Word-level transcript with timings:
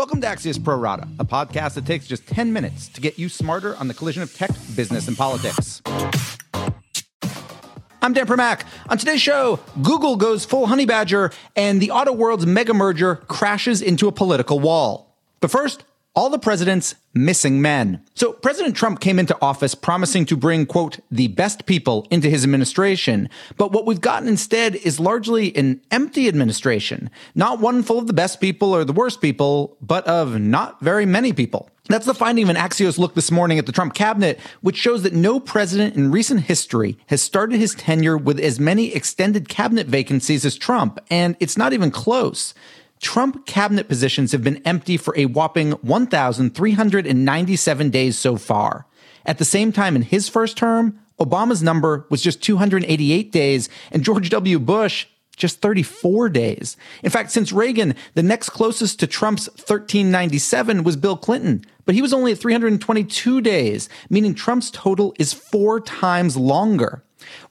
Welcome 0.00 0.22
to 0.22 0.26
Axios 0.28 0.64
Pro 0.64 0.76
Rata, 0.76 1.06
a 1.18 1.26
podcast 1.26 1.74
that 1.74 1.84
takes 1.84 2.06
just 2.06 2.26
10 2.26 2.54
minutes 2.54 2.88
to 2.88 3.02
get 3.02 3.18
you 3.18 3.28
smarter 3.28 3.76
on 3.76 3.86
the 3.86 3.92
collision 3.92 4.22
of 4.22 4.32
tech, 4.32 4.50
business, 4.74 5.08
and 5.08 5.14
politics. 5.14 5.82
I'm 8.00 8.14
Dan 8.14 8.24
Primack. 8.26 8.62
On 8.88 8.96
today's 8.96 9.20
show, 9.20 9.60
Google 9.82 10.16
goes 10.16 10.46
full 10.46 10.68
honey 10.68 10.86
badger, 10.86 11.32
and 11.54 11.82
the 11.82 11.90
auto 11.90 12.12
world's 12.12 12.46
mega 12.46 12.72
merger 12.72 13.16
crashes 13.16 13.82
into 13.82 14.08
a 14.08 14.12
political 14.12 14.58
wall. 14.58 15.18
But 15.40 15.50
first, 15.50 15.84
all 16.14 16.28
the 16.28 16.38
president's 16.38 16.96
missing 17.14 17.62
men. 17.62 18.04
So 18.14 18.32
President 18.32 18.76
Trump 18.76 19.00
came 19.00 19.18
into 19.18 19.36
office 19.40 19.74
promising 19.74 20.26
to 20.26 20.36
bring, 20.36 20.66
quote, 20.66 20.98
the 21.10 21.28
best 21.28 21.66
people 21.66 22.06
into 22.10 22.28
his 22.28 22.44
administration. 22.44 23.28
But 23.56 23.72
what 23.72 23.86
we've 23.86 24.00
gotten 24.00 24.28
instead 24.28 24.74
is 24.76 25.00
largely 25.00 25.54
an 25.56 25.80
empty 25.90 26.28
administration, 26.28 27.10
not 27.34 27.60
one 27.60 27.82
full 27.82 27.98
of 27.98 28.06
the 28.06 28.12
best 28.12 28.40
people 28.40 28.74
or 28.74 28.84
the 28.84 28.92
worst 28.92 29.20
people, 29.20 29.76
but 29.80 30.06
of 30.06 30.40
not 30.40 30.80
very 30.80 31.06
many 31.06 31.32
people. 31.32 31.70
That's 31.88 32.06
the 32.06 32.14
finding 32.14 32.44
of 32.44 32.50
an 32.50 32.56
Axios 32.56 32.98
look 32.98 33.14
this 33.14 33.32
morning 33.32 33.58
at 33.58 33.66
the 33.66 33.72
Trump 33.72 33.94
cabinet, 33.94 34.38
which 34.60 34.76
shows 34.76 35.02
that 35.02 35.12
no 35.12 35.40
president 35.40 35.96
in 35.96 36.12
recent 36.12 36.42
history 36.42 36.96
has 37.06 37.20
started 37.20 37.58
his 37.58 37.74
tenure 37.74 38.16
with 38.16 38.38
as 38.38 38.60
many 38.60 38.94
extended 38.94 39.48
cabinet 39.48 39.88
vacancies 39.88 40.44
as 40.44 40.56
Trump, 40.56 41.00
and 41.10 41.36
it's 41.40 41.58
not 41.58 41.72
even 41.72 41.90
close. 41.90 42.54
Trump 43.00 43.46
cabinet 43.46 43.88
positions 43.88 44.32
have 44.32 44.44
been 44.44 44.60
empty 44.66 44.96
for 44.96 45.14
a 45.16 45.26
whopping 45.26 45.72
1,397 45.72 47.90
days 47.90 48.18
so 48.18 48.36
far. 48.36 48.86
At 49.24 49.38
the 49.38 49.44
same 49.44 49.72
time, 49.72 49.96
in 49.96 50.02
his 50.02 50.28
first 50.28 50.56
term, 50.56 51.00
Obama's 51.18 51.62
number 51.62 52.06
was 52.10 52.22
just 52.22 52.42
288 52.42 53.32
days, 53.32 53.68
and 53.90 54.04
George 54.04 54.28
W. 54.30 54.58
Bush 54.58 55.06
just 55.36 55.60
34 55.60 56.28
days. 56.28 56.76
In 57.02 57.10
fact, 57.10 57.30
since 57.30 57.52
Reagan, 57.52 57.94
the 58.14 58.22
next 58.22 58.50
closest 58.50 59.00
to 59.00 59.06
Trump's 59.06 59.48
1397 59.48 60.84
was 60.84 60.96
Bill 60.96 61.16
Clinton, 61.16 61.64
but 61.86 61.94
he 61.94 62.02
was 62.02 62.12
only 62.12 62.32
at 62.32 62.38
322 62.38 63.40
days, 63.40 63.88
meaning 64.10 64.34
Trump's 64.34 64.70
total 64.70 65.14
is 65.18 65.32
four 65.32 65.80
times 65.80 66.36
longer. 66.36 67.02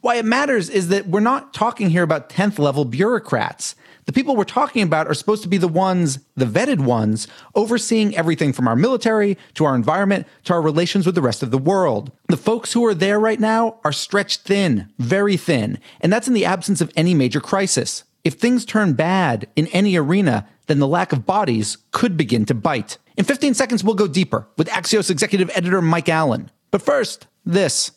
Why 0.01 0.15
it 0.15 0.25
matters 0.25 0.69
is 0.69 0.89
that 0.89 1.07
we're 1.07 1.19
not 1.19 1.53
talking 1.53 1.89
here 1.89 2.03
about 2.03 2.29
10th 2.29 2.59
level 2.59 2.85
bureaucrats. 2.85 3.75
The 4.05 4.13
people 4.13 4.35
we're 4.35 4.43
talking 4.43 4.81
about 4.81 5.07
are 5.07 5.13
supposed 5.13 5.43
to 5.43 5.49
be 5.49 5.57
the 5.57 5.67
ones, 5.67 6.17
the 6.35 6.45
vetted 6.45 6.79
ones, 6.79 7.27
overseeing 7.53 8.15
everything 8.17 8.53
from 8.53 8.67
our 8.67 8.75
military 8.75 9.37
to 9.53 9.65
our 9.65 9.75
environment 9.75 10.25
to 10.45 10.53
our 10.53 10.61
relations 10.63 11.05
with 11.05 11.13
the 11.13 11.21
rest 11.21 11.43
of 11.43 11.51
the 11.51 11.59
world. 11.59 12.11
The 12.27 12.35
folks 12.35 12.73
who 12.73 12.83
are 12.85 12.95
there 12.95 13.19
right 13.19 13.39
now 13.39 13.79
are 13.83 13.91
stretched 13.91 14.41
thin, 14.41 14.91
very 14.97 15.37
thin, 15.37 15.77
and 16.01 16.11
that's 16.11 16.27
in 16.27 16.33
the 16.33 16.45
absence 16.45 16.81
of 16.81 16.91
any 16.95 17.13
major 17.13 17.39
crisis. 17.39 18.03
If 18.23 18.33
things 18.33 18.65
turn 18.65 18.93
bad 18.93 19.47
in 19.55 19.67
any 19.67 19.95
arena, 19.95 20.47
then 20.65 20.79
the 20.79 20.87
lack 20.87 21.13
of 21.13 21.25
bodies 21.25 21.77
could 21.91 22.17
begin 22.17 22.45
to 22.45 22.53
bite. 22.55 22.97
In 23.15 23.25
15 23.25 23.53
seconds, 23.53 23.83
we'll 23.83 23.95
go 23.95 24.07
deeper 24.07 24.47
with 24.57 24.69
Axios 24.69 25.11
executive 25.11 25.51
editor 25.53 25.81
Mike 25.81 26.09
Allen. 26.09 26.49
But 26.71 26.81
first, 26.81 27.27
this. 27.45 27.91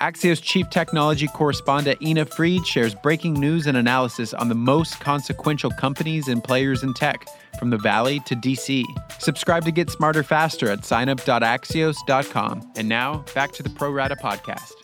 Axios 0.00 0.42
chief 0.42 0.68
technology 0.68 1.26
correspondent 1.26 2.00
Ina 2.02 2.26
Fried 2.26 2.66
shares 2.66 2.94
breaking 2.94 3.34
news 3.34 3.66
and 3.66 3.76
analysis 3.76 4.34
on 4.34 4.48
the 4.48 4.54
most 4.54 5.00
consequential 5.00 5.70
companies 5.70 6.28
and 6.28 6.44
players 6.44 6.82
in 6.82 6.92
tech, 6.92 7.26
from 7.58 7.70
the 7.70 7.78
Valley 7.78 8.20
to 8.20 8.36
DC. 8.36 8.84
Subscribe 9.18 9.64
to 9.64 9.72
get 9.72 9.88
smarter 9.88 10.22
faster 10.22 10.68
at 10.68 10.80
signup.axios.com. 10.80 12.72
And 12.76 12.88
now, 12.88 13.24
back 13.34 13.52
to 13.52 13.62
the 13.62 13.70
Pro 13.70 13.90
Rata 13.90 14.16
podcast. 14.16 14.75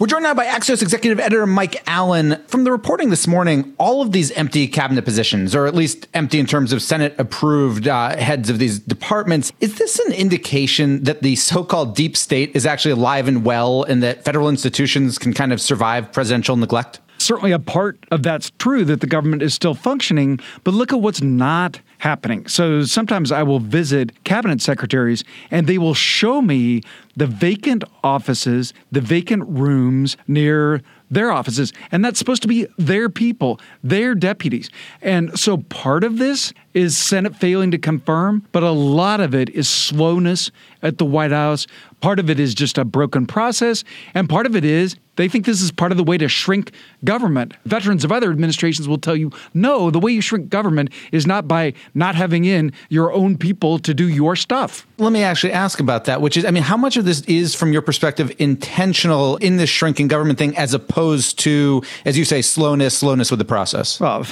We're 0.00 0.06
joined 0.06 0.22
now 0.22 0.34
by 0.34 0.46
Axios 0.46 0.80
executive 0.80 1.18
editor 1.18 1.44
Mike 1.44 1.82
Allen. 1.88 2.40
From 2.46 2.62
the 2.62 2.70
reporting 2.70 3.10
this 3.10 3.26
morning, 3.26 3.74
all 3.78 4.00
of 4.00 4.12
these 4.12 4.30
empty 4.30 4.68
cabinet 4.68 5.04
positions, 5.04 5.56
or 5.56 5.66
at 5.66 5.74
least 5.74 6.06
empty 6.14 6.38
in 6.38 6.46
terms 6.46 6.72
of 6.72 6.82
Senate 6.82 7.16
approved 7.18 7.88
uh, 7.88 8.16
heads 8.16 8.48
of 8.48 8.60
these 8.60 8.78
departments, 8.78 9.52
is 9.58 9.76
this 9.76 9.98
an 9.98 10.12
indication 10.12 11.02
that 11.02 11.22
the 11.22 11.34
so 11.34 11.64
called 11.64 11.96
deep 11.96 12.16
state 12.16 12.54
is 12.54 12.64
actually 12.64 12.92
alive 12.92 13.26
and 13.26 13.44
well 13.44 13.82
and 13.82 14.00
that 14.04 14.24
federal 14.24 14.48
institutions 14.48 15.18
can 15.18 15.32
kind 15.32 15.52
of 15.52 15.60
survive 15.60 16.12
presidential 16.12 16.56
neglect? 16.56 17.00
certainly 17.20 17.50
a 17.50 17.58
part 17.58 17.98
of 18.12 18.22
that's 18.22 18.50
true 18.58 18.84
that 18.84 19.00
the 19.00 19.06
government 19.06 19.42
is 19.42 19.52
still 19.52 19.74
functioning, 19.74 20.38
but 20.62 20.72
look 20.72 20.92
at 20.92 21.00
what's 21.00 21.20
not 21.20 21.80
happening. 21.98 22.46
So 22.46 22.84
sometimes 22.84 23.32
I 23.32 23.42
will 23.42 23.58
visit 23.58 24.24
cabinet 24.24 24.60
secretaries 24.60 25.24
and 25.50 25.66
they 25.66 25.78
will 25.78 25.94
show 25.94 26.40
me 26.40 26.82
the 27.16 27.26
vacant 27.26 27.84
offices, 28.02 28.72
the 28.92 29.00
vacant 29.00 29.44
rooms 29.48 30.16
near 30.26 30.82
their 31.10 31.30
offices. 31.30 31.72
And 31.90 32.04
that's 32.04 32.18
supposed 32.18 32.42
to 32.42 32.48
be 32.48 32.66
their 32.76 33.08
people, 33.08 33.60
their 33.82 34.14
deputies. 34.14 34.70
And 35.02 35.38
so 35.38 35.58
part 35.58 36.04
of 36.04 36.18
this 36.18 36.52
is 36.74 36.96
Senate 36.96 37.36
failing 37.36 37.70
to 37.70 37.78
confirm, 37.78 38.46
but 38.52 38.62
a 38.62 38.70
lot 38.70 39.20
of 39.20 39.34
it 39.34 39.48
is 39.50 39.68
slowness 39.68 40.50
at 40.82 40.98
the 40.98 41.04
White 41.04 41.32
House. 41.32 41.66
Part 42.00 42.18
of 42.18 42.30
it 42.30 42.38
is 42.38 42.54
just 42.54 42.78
a 42.78 42.84
broken 42.84 43.26
process. 43.26 43.84
And 44.14 44.28
part 44.28 44.46
of 44.46 44.54
it 44.54 44.64
is 44.64 44.96
they 45.16 45.28
think 45.28 45.46
this 45.46 45.60
is 45.60 45.72
part 45.72 45.90
of 45.90 45.98
the 45.98 46.04
way 46.04 46.18
to 46.18 46.28
shrink 46.28 46.72
government. 47.04 47.54
Veterans 47.64 48.04
of 48.04 48.12
other 48.12 48.30
administrations 48.30 48.86
will 48.86 48.98
tell 48.98 49.16
you 49.16 49.32
no, 49.54 49.90
the 49.90 49.98
way 49.98 50.12
you 50.12 50.20
shrink 50.20 50.48
government 50.48 50.90
is 51.10 51.26
not 51.26 51.48
by 51.48 51.74
not 51.94 52.14
having 52.14 52.44
in 52.44 52.72
your 52.88 53.12
own 53.12 53.36
people 53.36 53.78
to 53.80 53.92
do 53.92 54.08
your 54.08 54.36
stuff. 54.36 54.86
Let 55.00 55.12
me 55.12 55.22
actually 55.22 55.52
ask 55.52 55.78
about 55.78 56.06
that, 56.06 56.20
which 56.20 56.36
is, 56.36 56.44
I 56.44 56.50
mean, 56.50 56.64
how 56.64 56.76
much 56.76 56.96
of 56.96 57.04
this 57.04 57.20
is, 57.22 57.54
from 57.54 57.72
your 57.72 57.82
perspective, 57.82 58.34
intentional 58.40 59.36
in 59.36 59.56
this 59.56 59.70
shrinking 59.70 60.08
government 60.08 60.40
thing 60.40 60.56
as 60.56 60.74
opposed 60.74 61.38
to, 61.40 61.84
as 62.04 62.18
you 62.18 62.24
say, 62.24 62.42
slowness, 62.42 62.98
slowness 62.98 63.30
with 63.30 63.38
the 63.38 63.44
process? 63.44 64.00
Well, 64.00 64.26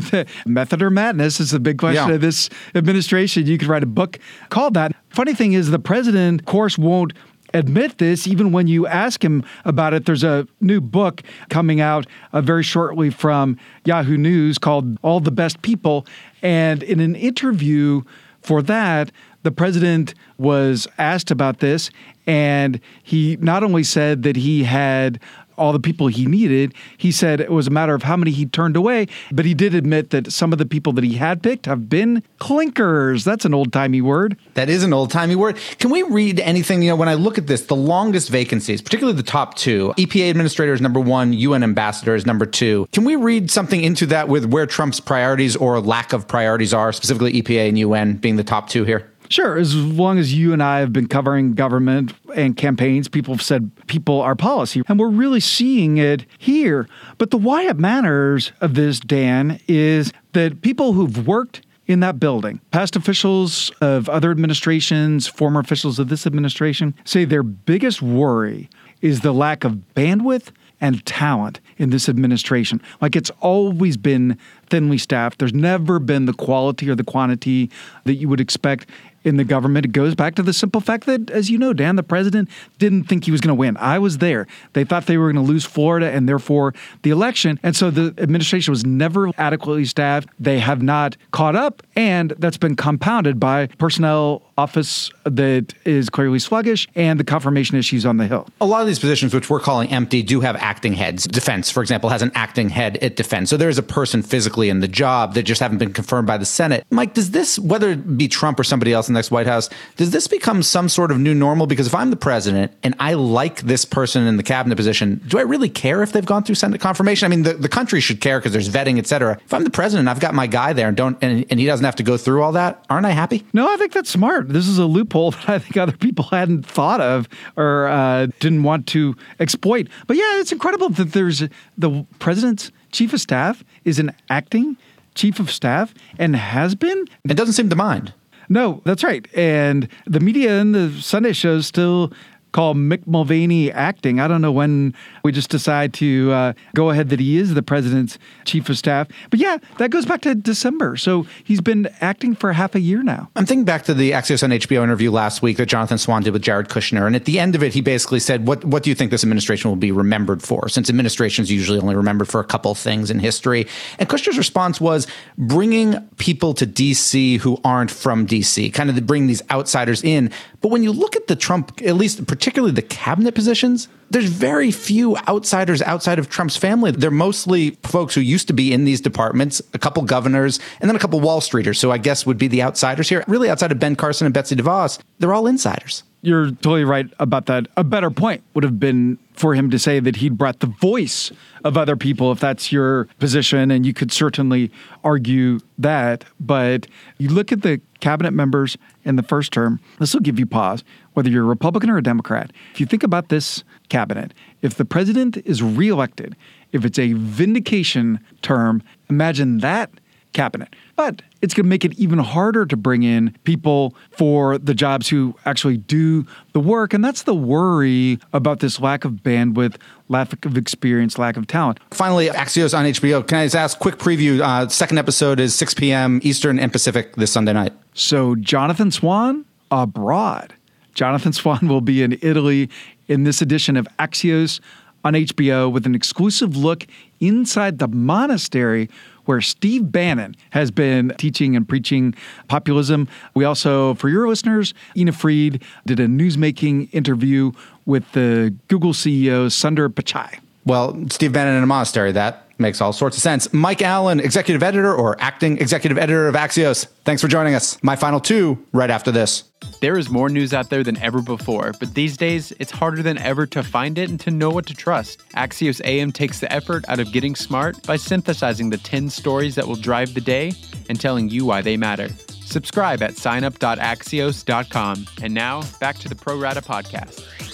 method 0.46 0.82
or 0.82 0.90
madness 0.90 1.40
is 1.40 1.52
the 1.52 1.60
big 1.60 1.78
question 1.78 2.08
yeah. 2.08 2.16
of 2.16 2.20
this 2.20 2.50
administration. 2.74 3.46
You 3.46 3.56
could 3.56 3.68
write 3.68 3.82
a 3.82 3.86
book 3.86 4.18
called 4.50 4.74
that. 4.74 4.94
Funny 5.08 5.32
thing 5.32 5.54
is, 5.54 5.70
the 5.70 5.78
president, 5.78 6.42
of 6.42 6.46
course, 6.46 6.76
won't 6.76 7.14
admit 7.54 7.96
this 7.96 8.26
even 8.26 8.52
when 8.52 8.66
you 8.66 8.86
ask 8.86 9.24
him 9.24 9.42
about 9.64 9.94
it. 9.94 10.04
There's 10.04 10.22
a 10.22 10.46
new 10.60 10.82
book 10.82 11.22
coming 11.48 11.80
out 11.80 12.06
uh, 12.34 12.42
very 12.42 12.62
shortly 12.62 13.08
from 13.08 13.56
Yahoo 13.86 14.18
News 14.18 14.58
called 14.58 14.98
All 15.00 15.20
the 15.20 15.32
Best 15.32 15.62
People. 15.62 16.06
And 16.42 16.82
in 16.82 17.00
an 17.00 17.16
interview 17.16 18.02
for 18.42 18.62
that, 18.62 19.12
the 19.42 19.50
president 19.50 20.14
was 20.38 20.86
asked 20.98 21.30
about 21.30 21.60
this, 21.60 21.90
and 22.26 22.80
he 23.02 23.36
not 23.40 23.64
only 23.64 23.82
said 23.82 24.22
that 24.22 24.36
he 24.36 24.64
had 24.64 25.20
all 25.60 25.72
the 25.72 25.78
people 25.78 26.08
he 26.08 26.24
needed. 26.24 26.74
He 26.96 27.12
said 27.12 27.40
it 27.40 27.52
was 27.52 27.66
a 27.66 27.70
matter 27.70 27.94
of 27.94 28.02
how 28.02 28.16
many 28.16 28.30
he 28.30 28.46
turned 28.46 28.76
away, 28.76 29.06
but 29.30 29.44
he 29.44 29.54
did 29.54 29.74
admit 29.74 30.10
that 30.10 30.32
some 30.32 30.52
of 30.52 30.58
the 30.58 30.64
people 30.64 30.92
that 30.94 31.04
he 31.04 31.14
had 31.14 31.42
picked 31.42 31.66
have 31.66 31.88
been 31.88 32.22
clinkers. 32.40 33.24
That's 33.24 33.44
an 33.44 33.52
old 33.52 33.72
timey 33.72 34.00
word. 34.00 34.38
That 34.54 34.70
is 34.70 34.82
an 34.82 34.92
old 34.92 35.10
timey 35.10 35.36
word. 35.36 35.58
Can 35.78 35.90
we 35.90 36.02
read 36.02 36.40
anything? 36.40 36.82
You 36.82 36.90
know, 36.90 36.96
when 36.96 37.10
I 37.10 37.14
look 37.14 37.36
at 37.36 37.46
this, 37.46 37.66
the 37.66 37.76
longest 37.76 38.30
vacancies, 38.30 38.80
particularly 38.80 39.16
the 39.16 39.22
top 39.22 39.54
two, 39.54 39.92
EPA 39.98 40.30
administrator 40.30 40.72
is 40.72 40.80
number 40.80 40.98
one, 40.98 41.34
UN 41.34 41.62
ambassador 41.62 42.14
is 42.14 42.24
number 42.24 42.46
two. 42.46 42.88
Can 42.92 43.04
we 43.04 43.16
read 43.16 43.50
something 43.50 43.84
into 43.84 44.06
that 44.06 44.28
with 44.28 44.46
where 44.46 44.66
Trump's 44.66 44.98
priorities 44.98 45.56
or 45.56 45.78
lack 45.80 46.14
of 46.14 46.26
priorities 46.26 46.72
are, 46.72 46.90
specifically 46.92 47.40
EPA 47.42 47.68
and 47.68 47.78
UN 47.78 48.14
being 48.14 48.36
the 48.36 48.44
top 48.44 48.70
two 48.70 48.84
here? 48.84 49.09
Sure. 49.30 49.56
As 49.56 49.76
long 49.76 50.18
as 50.18 50.34
you 50.34 50.52
and 50.52 50.60
I 50.60 50.80
have 50.80 50.92
been 50.92 51.06
covering 51.06 51.54
government 51.54 52.12
and 52.34 52.56
campaigns, 52.56 53.06
people 53.06 53.32
have 53.32 53.42
said 53.42 53.70
people 53.86 54.20
are 54.20 54.34
policy. 54.34 54.82
And 54.88 54.98
we're 54.98 55.08
really 55.08 55.38
seeing 55.38 55.98
it 55.98 56.26
here. 56.36 56.88
But 57.16 57.30
the 57.30 57.38
why 57.38 57.62
it 57.62 57.78
matters 57.78 58.50
of 58.60 58.74
this, 58.74 58.98
Dan, 58.98 59.60
is 59.68 60.12
that 60.32 60.62
people 60.62 60.94
who've 60.94 61.28
worked 61.28 61.64
in 61.86 62.00
that 62.00 62.18
building, 62.18 62.60
past 62.72 62.96
officials 62.96 63.70
of 63.80 64.08
other 64.08 64.32
administrations, 64.32 65.28
former 65.28 65.60
officials 65.60 66.00
of 66.00 66.08
this 66.08 66.26
administration, 66.26 66.92
say 67.04 67.24
their 67.24 67.44
biggest 67.44 68.02
worry 68.02 68.68
is 69.00 69.20
the 69.20 69.32
lack 69.32 69.62
of 69.62 69.78
bandwidth 69.94 70.50
and 70.80 71.04
talent 71.04 71.60
in 71.76 71.90
this 71.90 72.08
administration. 72.08 72.80
Like 73.00 73.14
it's 73.14 73.30
always 73.40 73.96
been 73.96 74.38
thinly 74.66 74.98
staffed. 74.98 75.38
There's 75.38 75.52
never 75.52 75.98
been 75.98 76.24
the 76.24 76.32
quality 76.32 76.88
or 76.88 76.94
the 76.94 77.04
quantity 77.04 77.70
that 78.04 78.14
you 78.14 78.28
would 78.28 78.40
expect 78.40 78.86
in 79.24 79.36
the 79.36 79.44
government. 79.44 79.86
It 79.86 79.92
goes 79.92 80.14
back 80.14 80.34
to 80.36 80.42
the 80.42 80.52
simple 80.52 80.80
fact 80.80 81.06
that, 81.06 81.30
as 81.30 81.50
you 81.50 81.58
know, 81.58 81.72
Dan, 81.72 81.96
the 81.96 82.02
president 82.02 82.48
didn't 82.78 83.04
think 83.04 83.24
he 83.24 83.30
was 83.30 83.40
going 83.40 83.54
to 83.54 83.58
win. 83.58 83.76
I 83.76 83.98
was 83.98 84.18
there. 84.18 84.46
They 84.72 84.84
thought 84.84 85.06
they 85.06 85.18
were 85.18 85.32
going 85.32 85.44
to 85.44 85.50
lose 85.50 85.64
Florida 85.64 86.10
and 86.10 86.28
therefore 86.28 86.74
the 87.02 87.10
election. 87.10 87.60
And 87.62 87.76
so 87.76 87.90
the 87.90 88.14
administration 88.18 88.72
was 88.72 88.84
never 88.84 89.30
adequately 89.38 89.84
staffed. 89.84 90.28
They 90.38 90.58
have 90.58 90.82
not 90.82 91.16
caught 91.30 91.56
up. 91.56 91.82
And 91.96 92.32
that's 92.38 92.56
been 92.56 92.76
compounded 92.76 93.38
by 93.38 93.66
personnel 93.78 94.42
office 94.60 95.10
that 95.24 95.74
is 95.84 96.10
clearly 96.10 96.38
sluggish 96.38 96.86
and 96.94 97.18
the 97.18 97.24
confirmation 97.24 97.78
issues 97.78 98.04
on 98.04 98.18
the 98.18 98.26
Hill. 98.26 98.46
A 98.60 98.66
lot 98.66 98.80
of 98.82 98.86
these 98.86 98.98
positions, 98.98 99.32
which 99.32 99.48
we're 99.48 99.60
calling 99.60 99.88
empty, 99.90 100.22
do 100.22 100.40
have 100.40 100.56
acting 100.56 100.92
heads. 100.92 101.26
Defense, 101.26 101.70
for 101.70 101.80
example, 101.82 102.10
has 102.10 102.22
an 102.22 102.30
acting 102.34 102.68
head 102.68 102.98
at 102.98 103.16
defense. 103.16 103.50
So 103.50 103.56
there 103.56 103.68
is 103.68 103.78
a 103.78 103.82
person 103.82 104.22
physically 104.22 104.68
in 104.68 104.80
the 104.80 104.88
job 104.88 105.34
that 105.34 105.44
just 105.44 105.60
haven't 105.60 105.78
been 105.78 105.92
confirmed 105.92 106.26
by 106.26 106.36
the 106.36 106.44
Senate. 106.44 106.84
Mike, 106.90 107.14
does 107.14 107.30
this, 107.30 107.58
whether 107.58 107.90
it 107.90 108.16
be 108.16 108.28
Trump 108.28 108.60
or 108.60 108.64
somebody 108.64 108.92
else 108.92 109.08
in 109.08 109.14
the 109.14 109.18
next 109.18 109.30
White 109.30 109.46
House, 109.46 109.70
does 109.96 110.10
this 110.10 110.26
become 110.28 110.62
some 110.62 110.88
sort 110.88 111.10
of 111.10 111.18
new 111.18 111.34
normal? 111.34 111.66
Because 111.66 111.86
if 111.86 111.94
I'm 111.94 112.10
the 112.10 112.16
president 112.16 112.72
and 112.82 112.94
I 112.98 113.14
like 113.14 113.62
this 113.62 113.84
person 113.84 114.26
in 114.26 114.36
the 114.36 114.42
cabinet 114.42 114.76
position, 114.76 115.20
do 115.26 115.38
I 115.38 115.42
really 115.42 115.68
care 115.68 116.02
if 116.02 116.12
they've 116.12 116.26
gone 116.26 116.42
through 116.42 116.56
Senate 116.56 116.80
confirmation? 116.80 117.26
I 117.26 117.28
mean, 117.28 117.42
the, 117.42 117.54
the 117.54 117.68
country 117.68 118.00
should 118.00 118.20
care 118.20 118.38
because 118.38 118.52
there's 118.52 118.68
vetting, 118.68 118.98
et 118.98 119.06
cetera. 119.06 119.38
If 119.44 119.54
I'm 119.54 119.64
the 119.64 119.70
president, 119.70 120.08
I've 120.08 120.20
got 120.20 120.34
my 120.34 120.46
guy 120.46 120.72
there 120.72 120.88
and 120.88 120.96
don't, 120.96 121.16
and, 121.22 121.46
and 121.50 121.58
he 121.58 121.66
doesn't 121.66 121.84
have 121.84 121.96
to 121.96 122.02
go 122.02 122.16
through 122.16 122.42
all 122.42 122.52
that. 122.52 122.84
Aren't 122.90 123.06
I 123.06 123.10
happy? 123.10 123.44
No, 123.52 123.72
I 123.72 123.76
think 123.76 123.92
that's 123.92 124.10
smart. 124.10 124.48
This 124.50 124.68
is 124.68 124.78
a 124.78 124.86
loophole 124.86 125.30
that 125.32 125.48
I 125.48 125.58
think 125.58 125.76
other 125.76 125.96
people 125.96 126.24
hadn't 126.26 126.66
thought 126.66 127.00
of 127.00 127.28
or 127.56 127.88
uh, 127.88 128.26
didn't 128.40 128.62
want 128.62 128.86
to 128.88 129.16
exploit. 129.38 129.88
But 130.06 130.16
yeah, 130.16 130.40
it's 130.40 130.52
incredible 130.52 130.90
that 130.90 131.12
there's 131.12 131.42
the 131.78 132.06
president's 132.18 132.70
chief 132.92 133.12
of 133.12 133.20
staff 133.20 133.64
is 133.84 133.98
an 133.98 134.14
acting 134.28 134.76
chief 135.14 135.40
of 135.40 135.50
staff 135.50 135.94
and 136.18 136.36
has 136.36 136.74
been. 136.74 137.04
It 137.28 137.34
doesn't 137.34 137.54
seem 137.54 137.70
to 137.70 137.76
mind. 137.76 138.12
No, 138.48 138.82
that's 138.84 139.04
right. 139.04 139.28
And 139.34 139.88
the 140.06 140.20
media 140.20 140.60
and 140.60 140.74
the 140.74 140.90
Sunday 141.00 141.32
shows 141.32 141.66
still 141.66 142.12
call 142.52 142.74
Mick 142.74 143.06
Mulvaney 143.06 143.70
acting. 143.70 144.20
I 144.20 144.26
don't 144.26 144.42
know 144.42 144.52
when 144.52 144.94
we 145.22 145.32
just 145.32 145.50
decide 145.50 145.92
to 145.94 146.32
uh, 146.32 146.52
go 146.74 146.90
ahead 146.90 147.08
that 147.10 147.20
he 147.20 147.38
is 147.38 147.54
the 147.54 147.62
president's 147.62 148.18
chief 148.44 148.68
of 148.68 148.78
staff. 148.78 149.08
But 149.30 149.40
yeah, 149.40 149.58
that 149.78 149.90
goes 149.90 150.06
back 150.06 150.22
to 150.22 150.34
December. 150.34 150.96
So 150.96 151.26
he's 151.44 151.60
been 151.60 151.88
acting 152.00 152.34
for 152.34 152.52
half 152.52 152.74
a 152.74 152.80
year 152.80 153.02
now. 153.02 153.30
I'm 153.36 153.46
thinking 153.46 153.64
back 153.64 153.84
to 153.84 153.94
the 153.94 154.12
Axios 154.12 154.42
on 154.42 154.50
HBO 154.50 154.82
interview 154.82 155.10
last 155.10 155.42
week 155.42 155.56
that 155.58 155.66
Jonathan 155.66 155.98
Swan 155.98 156.22
did 156.22 156.32
with 156.32 156.42
Jared 156.42 156.68
Kushner. 156.68 157.06
And 157.06 157.16
at 157.16 157.24
the 157.24 157.38
end 157.38 157.54
of 157.54 157.62
it, 157.62 157.74
he 157.74 157.80
basically 157.80 158.20
said, 158.20 158.46
What, 158.46 158.64
what 158.64 158.82
do 158.82 158.90
you 158.90 158.94
think 158.94 159.10
this 159.10 159.24
administration 159.24 159.70
will 159.70 159.76
be 159.76 159.92
remembered 159.92 160.42
for? 160.42 160.68
Since 160.68 160.88
administrations 160.88 161.50
usually 161.50 161.78
only 161.78 161.96
remembered 161.96 162.28
for 162.28 162.40
a 162.40 162.44
couple 162.44 162.74
things 162.74 163.10
in 163.10 163.18
history. 163.18 163.66
And 163.98 164.08
Kushner's 164.08 164.38
response 164.38 164.80
was 164.80 165.06
bringing 165.36 166.00
people 166.18 166.54
to 166.54 166.66
DC 166.66 167.38
who 167.38 167.58
aren't 167.64 167.90
from 167.90 168.26
DC, 168.26 168.72
kind 168.72 168.90
of 168.90 169.06
bring 169.06 169.26
these 169.26 169.42
outsiders 169.50 170.02
in. 170.02 170.30
But 170.60 170.68
when 170.68 170.82
you 170.82 170.92
look 170.92 171.16
at 171.16 171.26
the 171.26 171.36
Trump, 171.36 171.80
at 171.84 171.96
least 171.96 172.26
particularly 172.26 172.72
the 172.72 172.82
cabinet 172.82 173.34
positions, 173.34 173.88
there's 174.10 174.28
very 174.28 174.70
few 174.70 175.16
outsiders 175.28 175.80
outside 175.82 176.18
of 176.18 176.28
Trump's 176.28 176.56
family. 176.56 176.90
They're 176.90 177.10
mostly 177.10 177.70
folks 177.84 178.14
who 178.14 178.20
used 178.20 178.48
to 178.48 178.52
be 178.52 178.72
in 178.72 178.84
these 178.84 179.00
departments, 179.00 179.62
a 179.72 179.78
couple 179.78 180.02
governors, 180.02 180.58
and 180.80 180.90
then 180.90 180.96
a 180.96 180.98
couple 180.98 181.20
Wall 181.20 181.40
Streeters. 181.40 181.76
So 181.76 181.90
I 181.90 181.98
guess 181.98 182.26
would 182.26 182.38
be 182.38 182.48
the 182.48 182.62
outsiders 182.62 183.08
here. 183.08 183.24
Really, 183.28 183.48
outside 183.48 183.72
of 183.72 183.78
Ben 183.78 183.96
Carson 183.96 184.26
and 184.26 184.34
Betsy 184.34 184.56
DeVos, 184.56 184.98
they're 185.18 185.32
all 185.32 185.46
insiders. 185.46 186.02
You're 186.22 186.50
totally 186.50 186.84
right 186.84 187.06
about 187.18 187.46
that. 187.46 187.68
A 187.78 187.84
better 187.84 188.10
point 188.10 188.42
would 188.52 188.64
have 188.64 188.78
been 188.78 189.18
for 189.32 189.54
him 189.54 189.70
to 189.70 189.78
say 189.78 190.00
that 190.00 190.16
he'd 190.16 190.36
brought 190.36 190.60
the 190.60 190.66
voice 190.66 191.32
of 191.64 191.78
other 191.78 191.96
people, 191.96 192.30
if 192.30 192.40
that's 192.40 192.70
your 192.70 193.06
position, 193.18 193.70
and 193.70 193.86
you 193.86 193.94
could 193.94 194.12
certainly 194.12 194.70
argue 195.02 195.60
that. 195.78 196.26
But 196.38 196.86
you 197.16 197.30
look 197.30 197.52
at 197.52 197.62
the 197.62 197.80
cabinet 198.00 198.32
members 198.32 198.76
in 199.02 199.16
the 199.16 199.22
first 199.22 199.50
term, 199.50 199.80
this 199.98 200.12
will 200.12 200.20
give 200.20 200.38
you 200.38 200.44
pause, 200.44 200.84
whether 201.14 201.30
you're 201.30 201.44
a 201.44 201.46
Republican 201.46 201.90
or 201.90 201.98
a 201.98 202.02
Democrat. 202.02 202.52
If 202.72 202.80
you 202.80 202.86
think 202.86 203.02
about 203.02 203.28
this 203.28 203.64
cabinet, 203.88 204.32
if 204.62 204.74
the 204.74 204.84
president 204.84 205.36
is 205.38 205.62
reelected, 205.62 206.36
if 206.72 206.84
it's 206.84 206.98
a 206.98 207.12
vindication 207.14 208.20
term, 208.42 208.82
imagine 209.08 209.58
that 209.58 209.90
cabinet. 210.32 210.74
But 210.96 211.22
it's 211.42 211.54
going 211.54 211.64
to 211.64 211.68
make 211.68 211.84
it 211.84 211.98
even 211.98 212.18
harder 212.18 212.66
to 212.66 212.76
bring 212.76 213.02
in 213.02 213.36
people 213.44 213.94
for 214.10 214.58
the 214.58 214.74
jobs 214.74 215.08
who 215.08 215.34
actually 215.44 215.78
do 215.78 216.26
the 216.52 216.60
work. 216.60 216.92
And 216.92 217.04
that's 217.04 217.22
the 217.22 217.34
worry 217.34 218.18
about 218.32 218.60
this 218.60 218.80
lack 218.80 219.04
of 219.04 219.12
bandwidth, 219.12 219.76
lack 220.08 220.44
of 220.44 220.56
experience, 220.56 221.18
lack 221.18 221.36
of 221.36 221.46
talent. 221.46 221.80
Finally, 221.90 222.28
Axios 222.28 222.76
on 222.76 222.84
HBO. 222.84 223.26
Can 223.26 223.38
I 223.38 223.46
just 223.46 223.56
ask 223.56 223.78
quick 223.78 223.96
preview? 223.96 224.40
Uh, 224.40 224.68
second 224.68 224.98
episode 224.98 225.40
is 225.40 225.54
6 225.54 225.74
p.m. 225.74 226.20
Eastern 226.22 226.58
and 226.58 226.70
Pacific 226.70 227.16
this 227.16 227.32
Sunday 227.32 227.52
night. 227.52 227.72
So, 227.94 228.36
Jonathan 228.36 228.90
Swan 228.90 229.44
abroad. 229.70 230.54
Jonathan 230.94 231.32
Swan 231.32 231.68
will 231.68 231.80
be 231.80 232.02
in 232.02 232.18
Italy 232.22 232.68
in 233.08 233.24
this 233.24 233.42
edition 233.42 233.76
of 233.76 233.88
Axios 233.98 234.60
on 235.04 235.14
HBO 235.14 235.70
with 235.72 235.86
an 235.86 235.94
exclusive 235.94 236.56
look 236.56 236.86
inside 237.20 237.78
the 237.78 237.88
monastery 237.88 238.88
where 239.24 239.40
Steve 239.40 239.92
Bannon 239.92 240.34
has 240.50 240.70
been 240.70 241.12
teaching 241.16 241.54
and 241.54 241.68
preaching 241.68 242.14
populism. 242.48 243.08
We 243.34 243.44
also, 243.44 243.94
for 243.94 244.08
your 244.08 244.28
listeners, 244.28 244.74
Ina 244.96 245.12
Fried 245.12 245.62
did 245.86 246.00
a 246.00 246.06
newsmaking 246.06 246.88
interview 246.92 247.52
with 247.86 248.10
the 248.12 248.54
Google 248.68 248.92
CEO 248.92 249.46
Sundar 249.46 249.88
Pichai. 249.88 250.40
Well, 250.66 251.06
Steve 251.10 251.32
Bannon 251.32 251.56
in 251.56 251.62
a 251.62 251.66
monastery, 251.66 252.12
that 252.12 252.46
makes 252.58 252.80
all 252.80 252.92
sorts 252.92 253.16
of 253.16 253.22
sense. 253.22 253.52
Mike 253.52 253.82
Allen, 253.82 254.20
executive 254.20 254.62
editor 254.62 254.94
or 254.94 255.16
acting 255.20 255.58
executive 255.58 255.96
editor 255.96 256.28
of 256.28 256.34
Axios. 256.34 256.86
Thanks 257.04 257.22
for 257.22 257.28
joining 257.28 257.54
us. 257.54 257.82
My 257.82 257.96
final 257.96 258.20
two 258.20 258.64
right 258.72 258.90
after 258.90 259.10
this. 259.10 259.49
There 259.80 259.96
is 259.96 260.10
more 260.10 260.28
news 260.28 260.52
out 260.52 260.68
there 260.68 260.84
than 260.84 260.98
ever 260.98 261.22
before, 261.22 261.72
but 261.80 261.94
these 261.94 262.18
days 262.18 262.52
it's 262.58 262.70
harder 262.70 263.02
than 263.02 263.16
ever 263.16 263.46
to 263.46 263.62
find 263.62 263.96
it 263.96 264.10
and 264.10 264.20
to 264.20 264.30
know 264.30 264.50
what 264.50 264.66
to 264.66 264.74
trust. 264.74 265.26
Axios 265.30 265.80
AM 265.84 266.12
takes 266.12 266.38
the 266.38 266.52
effort 266.52 266.84
out 266.88 267.00
of 267.00 267.12
getting 267.12 267.34
smart 267.34 267.82
by 267.86 267.96
synthesizing 267.96 268.68
the 268.68 268.76
10 268.76 269.08
stories 269.08 269.54
that 269.54 269.66
will 269.66 269.76
drive 269.76 270.12
the 270.12 270.20
day 270.20 270.52
and 270.90 271.00
telling 271.00 271.30
you 271.30 271.46
why 271.46 271.62
they 271.62 271.78
matter. 271.78 272.10
Subscribe 272.44 273.02
at 273.02 273.12
signup.axios.com. 273.12 275.06
And 275.22 275.32
now, 275.32 275.62
back 275.80 275.96
to 275.98 276.10
the 276.10 276.14
Pro 276.14 276.38
Rata 276.38 276.60
podcast. 276.60 277.49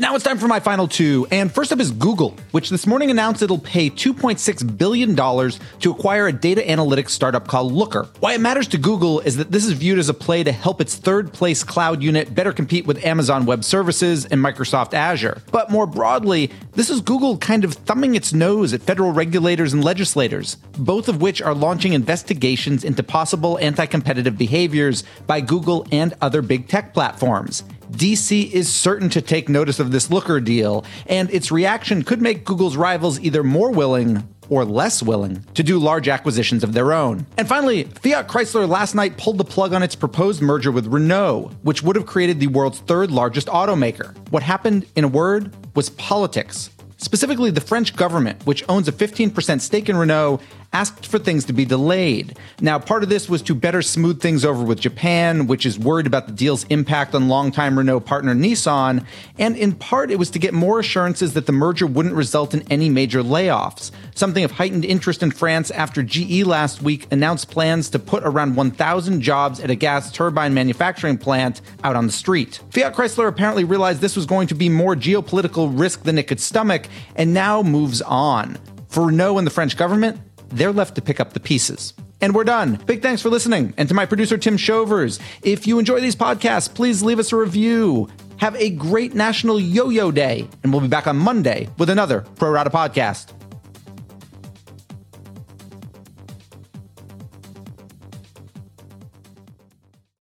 Now 0.00 0.14
it's 0.14 0.24
time 0.24 0.38
for 0.38 0.48
my 0.48 0.60
final 0.60 0.88
two. 0.88 1.26
And 1.30 1.52
first 1.52 1.72
up 1.72 1.78
is 1.78 1.90
Google, 1.90 2.34
which 2.52 2.70
this 2.70 2.86
morning 2.86 3.10
announced 3.10 3.42
it'll 3.42 3.58
pay 3.58 3.90
$2.6 3.90 4.78
billion 4.78 5.14
to 5.14 5.90
acquire 5.90 6.26
a 6.26 6.32
data 6.32 6.62
analytics 6.62 7.10
startup 7.10 7.46
called 7.46 7.70
Looker. 7.72 8.08
Why 8.18 8.32
it 8.32 8.40
matters 8.40 8.66
to 8.68 8.78
Google 8.78 9.20
is 9.20 9.36
that 9.36 9.50
this 9.50 9.66
is 9.66 9.72
viewed 9.72 9.98
as 9.98 10.08
a 10.08 10.14
play 10.14 10.42
to 10.42 10.52
help 10.52 10.80
its 10.80 10.96
third 10.96 11.34
place 11.34 11.62
cloud 11.62 12.02
unit 12.02 12.34
better 12.34 12.50
compete 12.50 12.86
with 12.86 13.04
Amazon 13.04 13.44
Web 13.44 13.62
Services 13.62 14.24
and 14.24 14.42
Microsoft 14.42 14.94
Azure. 14.94 15.42
But 15.52 15.70
more 15.70 15.86
broadly, 15.86 16.50
this 16.72 16.88
is 16.88 17.02
Google 17.02 17.36
kind 17.36 17.62
of 17.62 17.74
thumbing 17.74 18.14
its 18.14 18.32
nose 18.32 18.72
at 18.72 18.80
federal 18.80 19.12
regulators 19.12 19.74
and 19.74 19.84
legislators, 19.84 20.54
both 20.78 21.08
of 21.08 21.20
which 21.20 21.42
are 21.42 21.54
launching 21.54 21.92
investigations 21.92 22.84
into 22.84 23.02
possible 23.02 23.58
anti 23.58 23.84
competitive 23.84 24.38
behaviors 24.38 25.04
by 25.26 25.42
Google 25.42 25.86
and 25.92 26.14
other 26.22 26.40
big 26.40 26.68
tech 26.68 26.94
platforms. 26.94 27.64
DC 27.90 28.50
is 28.50 28.72
certain 28.72 29.08
to 29.10 29.20
take 29.20 29.48
notice 29.48 29.78
of 29.80 29.90
this 29.92 30.10
Looker 30.10 30.40
deal, 30.40 30.84
and 31.06 31.30
its 31.30 31.50
reaction 31.50 32.02
could 32.02 32.22
make 32.22 32.44
Google's 32.44 32.76
rivals 32.76 33.20
either 33.20 33.42
more 33.42 33.70
willing 33.70 34.26
or 34.48 34.64
less 34.64 35.02
willing 35.02 35.44
to 35.54 35.62
do 35.62 35.78
large 35.78 36.08
acquisitions 36.08 36.64
of 36.64 36.72
their 36.72 36.92
own. 36.92 37.24
And 37.38 37.48
finally, 37.48 37.84
Fiat 37.84 38.28
Chrysler 38.28 38.68
last 38.68 38.94
night 38.94 39.16
pulled 39.16 39.38
the 39.38 39.44
plug 39.44 39.72
on 39.72 39.82
its 39.82 39.94
proposed 39.94 40.42
merger 40.42 40.72
with 40.72 40.88
Renault, 40.88 41.52
which 41.62 41.82
would 41.82 41.96
have 41.96 42.06
created 42.06 42.40
the 42.40 42.48
world's 42.48 42.80
third 42.80 43.10
largest 43.10 43.46
automaker. 43.46 44.14
What 44.30 44.42
happened, 44.42 44.86
in 44.96 45.04
a 45.04 45.08
word, 45.08 45.54
was 45.74 45.90
politics. 45.90 46.70
Specifically, 46.96 47.50
the 47.50 47.62
French 47.62 47.96
government, 47.96 48.44
which 48.44 48.62
owns 48.68 48.86
a 48.86 48.92
15% 48.92 49.60
stake 49.62 49.88
in 49.88 49.96
Renault, 49.96 50.40
asked 50.72 51.06
for 51.06 51.18
things 51.18 51.44
to 51.46 51.52
be 51.52 51.64
delayed. 51.64 52.38
Now, 52.60 52.78
part 52.78 53.02
of 53.02 53.08
this 53.08 53.28
was 53.28 53.42
to 53.42 53.54
better 53.54 53.82
smooth 53.82 54.20
things 54.20 54.44
over 54.44 54.62
with 54.62 54.78
Japan, 54.78 55.48
which 55.48 55.66
is 55.66 55.78
worried 55.78 56.06
about 56.06 56.26
the 56.26 56.32
deal's 56.32 56.64
impact 56.64 57.14
on 57.14 57.28
longtime 57.28 57.76
Renault 57.76 58.00
partner 58.00 58.34
Nissan, 58.34 59.04
and 59.38 59.56
in 59.56 59.72
part 59.72 60.12
it 60.12 60.18
was 60.18 60.30
to 60.30 60.38
get 60.38 60.54
more 60.54 60.78
assurances 60.78 61.34
that 61.34 61.46
the 61.46 61.52
merger 61.52 61.86
wouldn't 61.86 62.14
result 62.14 62.54
in 62.54 62.62
any 62.70 62.88
major 62.88 63.22
layoffs, 63.22 63.90
something 64.14 64.44
of 64.44 64.52
heightened 64.52 64.84
interest 64.84 65.24
in 65.24 65.32
France 65.32 65.72
after 65.72 66.04
GE 66.04 66.44
last 66.44 66.82
week 66.82 67.08
announced 67.10 67.50
plans 67.50 67.90
to 67.90 67.98
put 67.98 68.22
around 68.22 68.54
1,000 68.54 69.20
jobs 69.20 69.58
at 69.58 69.70
a 69.70 69.74
gas 69.74 70.12
turbine 70.12 70.54
manufacturing 70.54 71.18
plant 71.18 71.60
out 71.82 71.96
on 71.96 72.06
the 72.06 72.12
street. 72.12 72.60
Fiat 72.70 72.94
Chrysler 72.94 73.26
apparently 73.26 73.64
realized 73.64 74.00
this 74.00 74.16
was 74.16 74.26
going 74.26 74.46
to 74.46 74.54
be 74.54 74.68
more 74.68 74.94
geopolitical 74.94 75.76
risk 75.76 76.04
than 76.04 76.16
it 76.16 76.28
could 76.28 76.40
stomach, 76.40 76.86
and 77.16 77.34
now 77.34 77.60
moves 77.62 78.00
on. 78.02 78.56
For 78.88 79.06
Renault 79.06 79.38
and 79.38 79.46
the 79.46 79.52
French 79.52 79.76
government, 79.76 80.20
they're 80.50 80.72
left 80.72 80.94
to 80.96 81.02
pick 81.02 81.20
up 81.20 81.32
the 81.32 81.40
pieces. 81.40 81.94
And 82.20 82.34
we're 82.34 82.44
done. 82.44 82.78
Big 82.86 83.02
thanks 83.02 83.22
for 83.22 83.30
listening. 83.30 83.72
And 83.76 83.88
to 83.88 83.94
my 83.94 84.04
producer, 84.06 84.36
Tim 84.36 84.56
Shovers. 84.56 85.18
If 85.42 85.66
you 85.66 85.78
enjoy 85.78 86.00
these 86.00 86.16
podcasts, 86.16 86.72
please 86.72 87.02
leave 87.02 87.18
us 87.18 87.32
a 87.32 87.36
review. 87.36 88.08
Have 88.36 88.56
a 88.56 88.70
great 88.70 89.14
National 89.14 89.58
Yo 89.58 89.88
Yo 89.88 90.10
Day. 90.10 90.48
And 90.62 90.72
we'll 90.72 90.82
be 90.82 90.88
back 90.88 91.06
on 91.06 91.16
Monday 91.16 91.68
with 91.78 91.90
another 91.90 92.22
Pro 92.36 92.50
Rata 92.50 92.70
podcast. 92.70 93.39